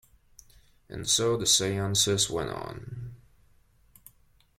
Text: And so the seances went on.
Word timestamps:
And 0.89 1.07
so 1.07 1.37
the 1.37 1.45
seances 1.45 2.27
went 2.27 2.49
on. 2.49 3.13